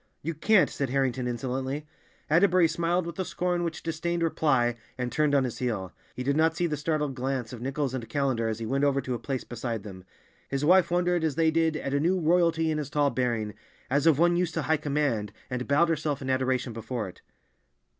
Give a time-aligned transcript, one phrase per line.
[0.23, 1.85] "You can't," said Harrington insolently.
[2.27, 5.93] Atterbury smiled with the scorn which disdained reply, and turned on his heel.
[6.15, 8.99] He did not see the startled glance of Nichols and Callender as he went over
[8.99, 10.03] to a place beside them.
[10.49, 13.53] His wife wondered, as they did, at a new royalty in his tall bearing,
[13.91, 17.21] as of one used to high command, and bowed herself in adoration before it.